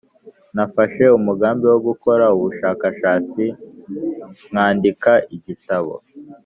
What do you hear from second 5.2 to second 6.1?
igitabo.”